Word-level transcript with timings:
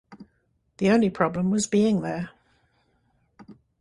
The 0.77 0.89
only 0.89 1.11
problem 1.11 1.51
was 1.51 1.67
being 1.67 2.01
there. 2.01 2.31